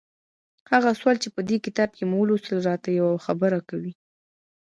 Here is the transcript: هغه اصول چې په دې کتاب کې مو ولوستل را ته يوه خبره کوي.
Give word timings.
هغه 0.71 0.87
اصول 0.93 1.15
چې 1.23 1.29
په 1.35 1.41
دې 1.49 1.57
کتاب 1.65 1.89
کې 1.97 2.03
مو 2.09 2.15
ولوستل 2.21 2.59
را 2.67 2.75
ته 2.83 2.89
يوه 2.99 3.15
خبره 3.25 3.59
کوي. 3.69 3.93